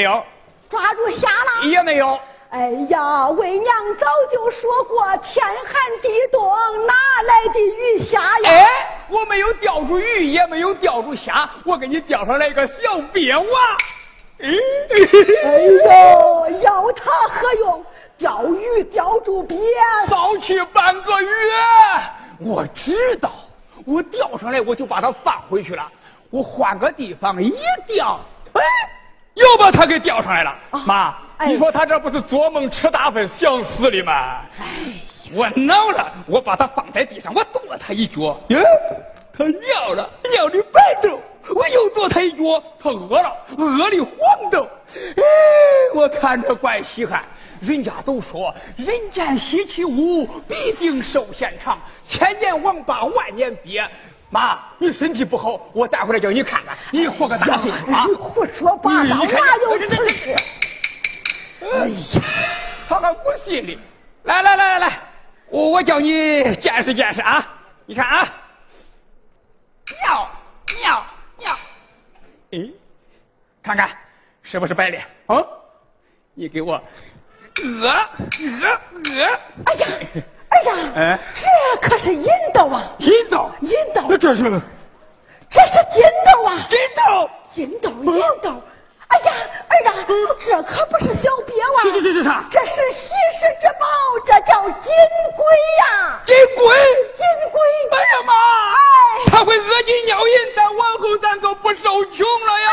[0.00, 0.24] 没有。
[0.66, 1.66] 抓住虾了？
[1.68, 2.18] 也没有。
[2.48, 6.42] 哎呀，为娘早就说过，天寒地冻，
[6.86, 8.50] 哪来的鱼虾呀？
[8.50, 13.44] 哎，我没有钓住鱼，也没有钓住虾，我给你钓上来一个小鳖娃。
[14.38, 14.48] 哎
[15.84, 17.84] 呦，要它何用？
[18.16, 19.58] 钓鱼钓住鳖，
[20.08, 21.30] 早去半个月。
[22.38, 23.32] 我知道，
[23.84, 25.86] 我钓上来我就把它放回去了。
[26.30, 27.54] 我换个地方一
[27.86, 28.18] 钓，
[28.54, 28.62] 哎，
[29.40, 30.54] 又把他给钓上来了。
[30.86, 34.42] 妈，你说他这不是做梦吃大粪想死的吗？
[34.60, 34.66] 哎，
[35.32, 38.38] 我恼了，我把他放在地上，我跺他一脚。
[38.48, 38.58] 耶，
[39.32, 41.20] 他尿了，尿的白豆。
[41.54, 44.68] 我又跺他一脚，他饿了，饿的黄豆。
[45.16, 45.22] 哎，
[45.94, 47.24] 我看着怪稀罕。
[47.60, 53.86] 人家都说人间稀奇物，必定寿限长，千年王八万年鳖。
[54.30, 58.04] 妈，你身体不好，我带回来叫你看看，你活个大岁数啊！
[58.08, 60.36] 你胡说八道，哪有此事？
[61.60, 62.22] 哎呀，
[62.88, 63.78] 他还不信哩！
[64.22, 64.98] 来来来来来，
[65.48, 67.46] 我我叫你见识见识啊！
[67.86, 68.26] 你看啊，
[70.02, 70.30] 尿
[70.80, 71.06] 尿
[71.38, 71.58] 尿。
[72.52, 72.70] 哎，
[73.62, 73.90] 看看
[74.42, 74.98] 是不是白的？
[75.26, 75.44] 啊，
[76.34, 76.80] 你给我，
[77.82, 78.80] 呃呃
[79.10, 79.40] 呃！
[79.66, 79.88] 哎呀，
[80.96, 82.82] 哎，这可是银豆啊！
[82.98, 84.42] 银豆，银豆，那这是，
[85.48, 86.56] 这是金豆啊！
[86.68, 88.62] 金豆，金豆，银豆。
[89.08, 89.32] 哎呀，
[89.68, 92.30] 儿子，这可不是小鳖娃，这这这？
[92.50, 93.86] 这是稀世之宝，
[94.24, 94.92] 这叫金
[95.36, 95.44] 龟
[95.78, 96.20] 呀！
[96.24, 96.64] 金龟，
[97.12, 97.60] 金龟！
[97.90, 98.32] 哎呀妈！
[98.72, 98.78] 哎，
[99.30, 102.68] 他会饿金尿银，咱往后咱可不受穷了呀！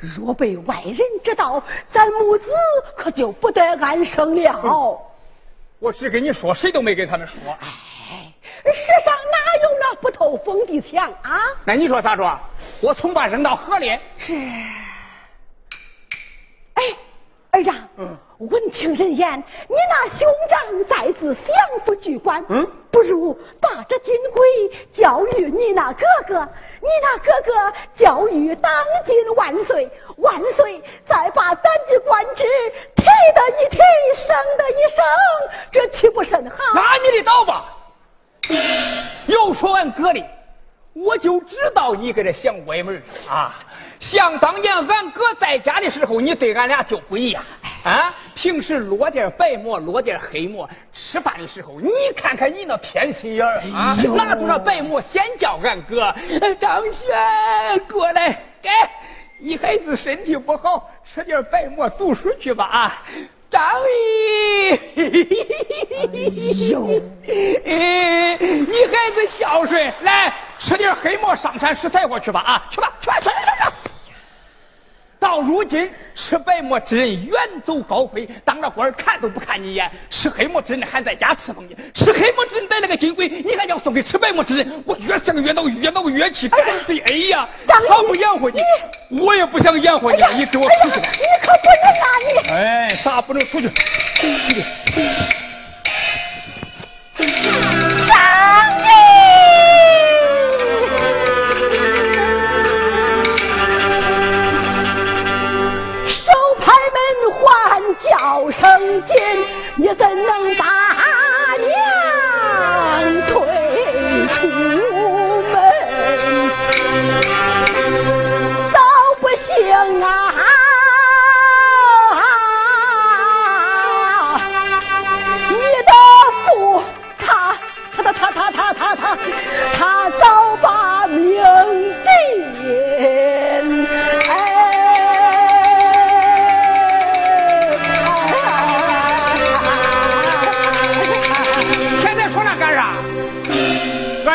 [0.00, 2.50] 若被外人知道，咱母子
[2.96, 5.00] 可就不得安生了。
[5.78, 7.38] 我只跟你说，谁都没跟他们说。
[7.60, 8.32] 哎，
[8.72, 11.40] 世上哪有那不透风的墙啊？
[11.64, 12.40] 那你说咋着？
[12.82, 13.98] 我从把扔到河里。
[14.16, 14.34] 是。
[17.50, 17.70] 哎，儿子。
[17.98, 18.16] 嗯。
[18.40, 19.38] 闻听人言，
[19.68, 24.42] 你那兄长在自相夫居官，嗯，不如把这金龟
[24.90, 26.40] 教育你那哥哥，
[26.80, 27.52] 你那哥哥
[27.94, 28.72] 教育当
[29.04, 32.46] 今万岁，万岁再把咱的官职
[32.96, 33.78] 提的一提，
[34.14, 35.04] 升的一升，
[35.70, 36.56] 这岂不甚好？
[36.72, 37.76] 拿你的刀吧！
[39.26, 40.24] 又说俺哥的，
[40.92, 43.56] 我就知道你搁这想歪门啊！
[44.00, 47.42] 想当年俺哥在家的时候，你对俺俩就不一样。
[47.84, 53.96] 啊，平时落点白馍，落点黑馍，吃饭的时候，你看看你那偏心眼儿啊！
[54.16, 56.14] 拿出那白馍，先叫俺哥
[56.58, 57.08] 张轩
[57.88, 58.68] 过来，给，
[59.38, 63.02] 你孩子身体不好，吃点白馍，读书去吧啊！
[63.50, 65.04] 张姨，哎
[66.70, 67.00] 呦，
[67.66, 72.62] 哎，你孩子孝顺，来吃点黑馍，上山拾柴火去吧啊！
[72.70, 74.00] 去吧，去吧，去去去。
[75.18, 77.34] 到如今，吃白馍之人远
[77.64, 81.74] 走高飞，当了官看都不看你一眼；吃黑馍之人还在家伺候你。
[81.94, 84.82] 吃黑馍之人带了个金龟，你还要送给吃白馍之人？
[84.86, 86.50] 我越想越恼，越恼越气，
[87.06, 88.60] 哎呀，他不养活你，
[89.18, 90.18] 我也不想养活你。
[90.36, 91.00] 你给我出去！
[91.00, 92.06] 你可不能啊
[92.44, 92.50] 你！
[92.50, 93.68] 哎，啥不能出去？
[93.68, 95.39] 叫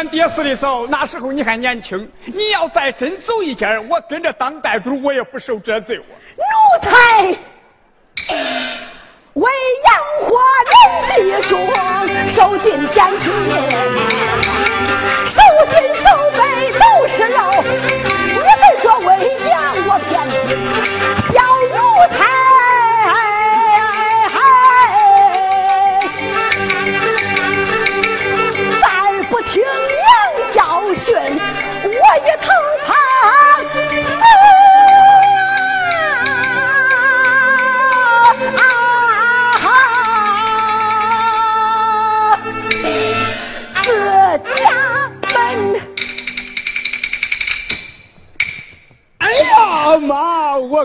[0.10, 2.10] 爹死的早，那时候你还年轻。
[2.26, 5.98] 你要再真走一家，我跟着当债主，我也不受这罪。
[5.98, 6.04] 奴
[6.82, 7.36] 才
[9.34, 9.52] 为
[9.84, 10.38] 养活
[10.72, 10.76] 人
[11.10, 11.68] 弟兄，
[12.30, 13.32] 受尽艰辛，
[15.26, 15.40] 受
[15.72, 16.40] 尽受悲
[16.80, 17.05] 都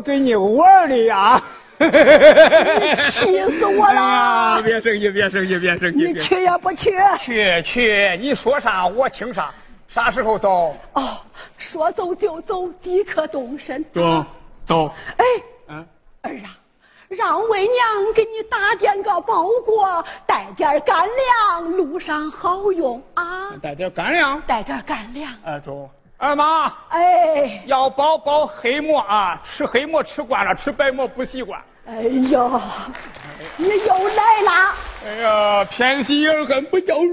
[0.01, 0.03] 妈！
[0.03, 1.43] 我跟你玩的呀！
[2.97, 4.63] 气死我了！
[4.63, 5.99] 别生气，别生气，别生气！
[5.99, 6.97] 你去也不去？
[7.19, 8.19] 去去！
[8.19, 9.53] 你说啥我听啥。
[9.89, 10.75] 啥时候走？
[10.95, 11.19] 哦，
[11.59, 13.85] 说走就走，即刻动身。
[13.93, 14.25] 走，
[14.65, 14.91] 走。
[15.19, 15.25] 哎，
[15.69, 15.87] 嗯，
[16.23, 16.57] 儿啊，
[17.09, 23.51] 让为娘给你打点个包裹，带点干粮，路上好用啊。
[23.61, 25.31] 带点干粮，带点干粮。
[25.45, 25.91] 哎，走。
[26.23, 31.59] 二妈，哎，要包包黑馍啊，吃黑馍吃惯了，吃白馍不习惯。
[31.87, 32.61] 哎呦，
[33.57, 34.75] 你又来了。
[35.07, 37.07] 哎呀，偏心眼还不叫说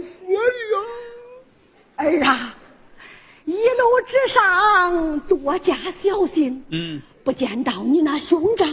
[1.95, 2.21] 的呀。
[2.21, 2.53] 儿啊。
[3.45, 5.73] 一路之上多加
[6.03, 8.67] 小心，嗯，不见到你那兄长，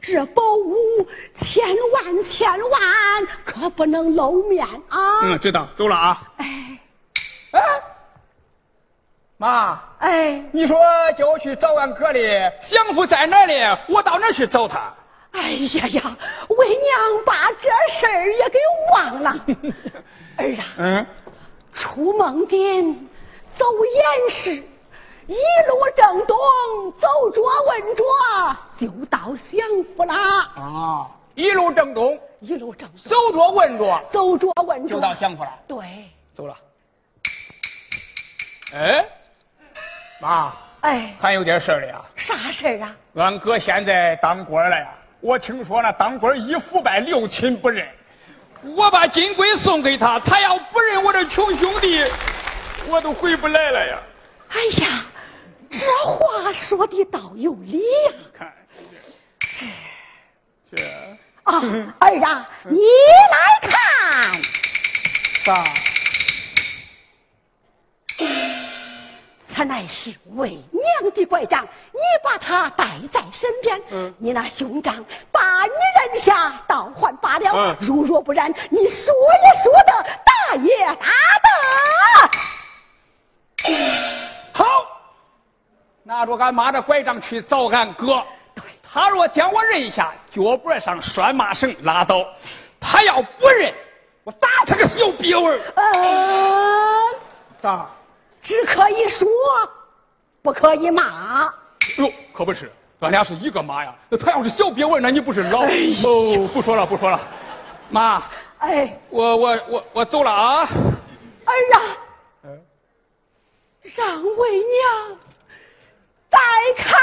[0.00, 0.74] 这宝物
[1.40, 2.80] 千万千万
[3.44, 5.20] 可不能露面啊！
[5.22, 6.20] 嗯，知道，走了啊。
[6.38, 6.65] 哎，哎，
[9.38, 10.80] 妈，哎，你说
[11.16, 13.54] 叫我去找俺哥的相夫在哪里？
[13.86, 14.92] 我到哪去找他？
[15.32, 16.16] 哎呀呀，
[16.48, 18.58] 为娘把这事儿也给
[18.92, 19.36] 忘了。
[20.38, 21.06] 儿啊，嗯，
[21.72, 22.96] 出梦间。
[23.58, 24.52] 走严实，
[25.26, 26.36] 一路正东，
[27.00, 28.04] 走着问着
[28.78, 29.66] 就到享
[29.96, 30.14] 福啦。
[30.56, 35.50] 啊，一路正东，一路正东，走着问着，走着问着就到享福了。
[35.66, 35.78] 对，
[36.34, 36.54] 走了。
[38.74, 39.06] 哎，
[40.20, 42.00] 妈，哎，还有点事儿了呀？
[42.16, 42.96] 啥事儿啊？
[43.14, 44.88] 俺哥现在当官了呀。
[45.20, 47.86] 我听说那当官一腐败，六亲不认。
[48.62, 52.04] 我把金龟送给他，他要不认我这穷兄弟。
[52.88, 53.98] 我都回不来了呀！
[54.50, 55.04] 哎呀，
[55.70, 58.12] 这话说的倒有理呀！
[58.32, 58.52] 看，
[59.40, 59.66] 这
[60.76, 60.84] 这
[61.42, 61.60] 啊，
[61.98, 62.78] 儿啊，你
[63.32, 64.32] 来看，
[65.44, 65.64] 爸，
[69.56, 73.80] 此乃是为娘的拐杖，你把他带在身边。
[73.88, 75.70] 嗯，你那兄长把你
[76.12, 77.50] 认下，倒换罢了。
[77.54, 81.06] 嗯，如若不然，你说也说得，打也打
[81.42, 81.48] 得。
[84.52, 84.66] 好，
[86.02, 88.22] 拿着俺妈的拐杖去找俺哥。
[88.82, 92.26] 他若将我认下，脚脖上拴麻绳拉倒；
[92.78, 93.72] 他要不认，
[94.22, 95.60] 我打他个小瘪味儿。
[95.76, 97.14] 嗯，
[97.62, 97.88] 咋？
[98.46, 99.26] 只可以说，
[100.40, 101.52] 不可以骂。
[101.98, 103.92] 哟，可不是，咱俩是一个妈呀。
[104.08, 105.62] 那他要是小瘪味，那你不是老？
[105.64, 107.18] 哦，不说了，不说了。
[107.90, 108.22] 妈，
[108.58, 110.68] 哎，我我我我走了啊。
[111.44, 111.80] 儿啊。
[113.82, 115.18] 让为娘
[116.30, 116.38] 再
[116.76, 117.00] 看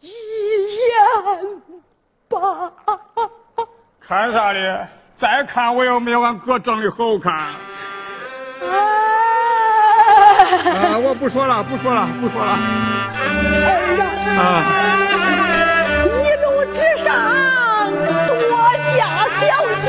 [0.00, 0.10] 你一
[0.88, 1.62] 眼
[2.28, 2.72] 吧。
[4.00, 4.88] 看啥的？
[5.14, 7.52] 再看我又没有俺哥长得好看。
[10.44, 10.98] 啊！
[10.98, 12.52] 我不说了，不说了，不说了。
[12.52, 12.56] 儿
[14.36, 14.40] 啊！
[14.40, 14.44] 啊！
[16.04, 17.06] 一路之上
[18.50, 18.52] 多
[18.96, 19.00] 加
[19.40, 19.42] 小
[19.84, 19.86] 心，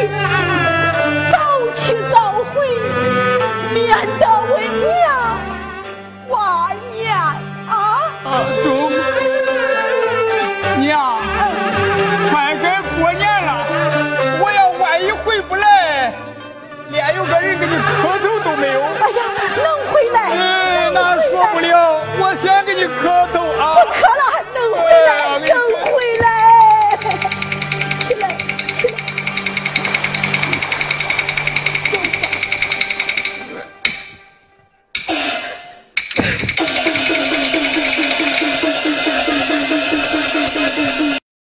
[22.87, 23.25] 头都